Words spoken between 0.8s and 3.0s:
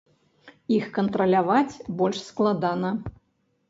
кантраляваць больш складана.